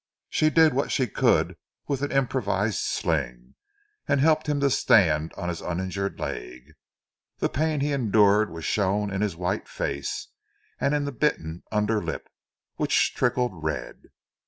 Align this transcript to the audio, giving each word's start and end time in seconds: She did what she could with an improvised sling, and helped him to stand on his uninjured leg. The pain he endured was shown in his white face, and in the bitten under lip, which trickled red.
She 0.29 0.49
did 0.49 0.73
what 0.73 0.89
she 0.91 1.05
could 1.05 1.57
with 1.87 2.01
an 2.01 2.11
improvised 2.11 2.79
sling, 2.79 3.53
and 4.07 4.19
helped 4.19 4.47
him 4.49 4.59
to 4.61 4.71
stand 4.71 5.31
on 5.37 5.47
his 5.47 5.61
uninjured 5.61 6.19
leg. 6.19 6.73
The 7.37 7.49
pain 7.49 7.81
he 7.81 7.91
endured 7.93 8.49
was 8.49 8.65
shown 8.65 9.13
in 9.13 9.21
his 9.21 9.35
white 9.35 9.67
face, 9.67 10.29
and 10.79 10.95
in 10.95 11.05
the 11.05 11.11
bitten 11.11 11.61
under 11.71 12.01
lip, 12.03 12.29
which 12.77 13.13
trickled 13.13 13.63
red. 13.63 14.05